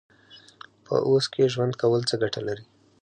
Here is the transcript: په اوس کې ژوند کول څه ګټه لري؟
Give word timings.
په 0.85 0.95
اوس 1.07 1.25
کې 1.33 1.51
ژوند 1.53 1.73
کول 1.81 2.01
څه 2.09 2.15
ګټه 2.23 2.41
لري؟ 2.47 2.65